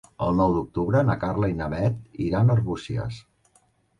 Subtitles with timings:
[0.27, 3.21] El nou d'octubre na Carla i na Bet iran a Arbúcies.